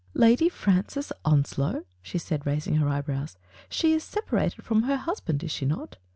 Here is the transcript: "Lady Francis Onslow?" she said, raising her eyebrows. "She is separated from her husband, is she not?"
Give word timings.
"Lady 0.15 0.49
Francis 0.49 1.11
Onslow?" 1.25 1.85
she 2.01 2.17
said, 2.17 2.43
raising 2.43 2.77
her 2.77 2.89
eyebrows. 2.89 3.37
"She 3.69 3.93
is 3.93 4.03
separated 4.03 4.63
from 4.65 4.81
her 4.81 4.97
husband, 4.97 5.43
is 5.43 5.51
she 5.51 5.67
not?" 5.67 5.97